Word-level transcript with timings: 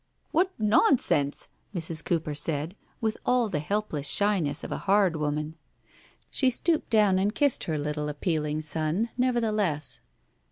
"What 0.31 0.51
nonsense!" 0.57 1.47
Mrs. 1.75 2.03
Cooper 2.03 2.33
said, 2.33 2.75
with 3.01 3.19
all 3.23 3.49
the 3.49 3.59
helpless 3.59 4.07
shyness 4.07 4.63
of 4.63 4.71
a 4.71 4.79
hard 4.89 5.15
woman. 5.15 5.55
She 6.31 6.49
stooped 6.49 6.89
down 6.89 7.19
and 7.19 7.35
kissed 7.35 7.65
her 7.65 7.77
little 7.77 8.09
appealing 8.09 8.61
son, 8.61 9.09
nevertheless. 9.15 10.01